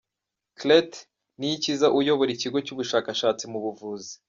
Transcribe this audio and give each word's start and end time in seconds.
Clet 0.59 0.91
Niyikiza 1.39 1.87
uyobora 1.99 2.29
ikigo 2.35 2.57
cy’ubushakashatsi 2.65 3.43
mu 3.51 3.59
buvuzi. 3.65 4.13